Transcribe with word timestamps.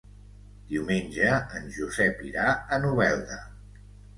Diumenge 0.71 1.27
en 1.59 1.69
Josep 1.77 2.25
irà 2.31 2.49
a 2.55 2.81
Novelda. 2.87 3.39